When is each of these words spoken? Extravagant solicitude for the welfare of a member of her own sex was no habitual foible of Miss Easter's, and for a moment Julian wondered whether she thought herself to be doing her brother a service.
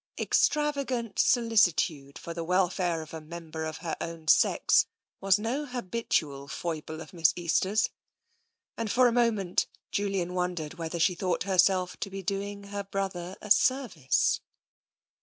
Extravagant 0.17 1.19
solicitude 1.19 2.17
for 2.17 2.33
the 2.33 2.43
welfare 2.43 3.03
of 3.03 3.13
a 3.13 3.21
member 3.21 3.65
of 3.65 3.77
her 3.85 3.95
own 4.01 4.27
sex 4.27 4.87
was 5.19 5.37
no 5.37 5.67
habitual 5.67 6.47
foible 6.47 7.01
of 7.01 7.13
Miss 7.13 7.33
Easter's, 7.35 7.87
and 8.75 8.91
for 8.91 9.07
a 9.07 9.11
moment 9.11 9.67
Julian 9.91 10.33
wondered 10.33 10.73
whether 10.79 10.99
she 10.99 11.13
thought 11.13 11.43
herself 11.43 11.97
to 11.97 12.09
be 12.09 12.23
doing 12.23 12.63
her 12.63 12.83
brother 12.83 13.35
a 13.43 13.51
service. 13.51 14.39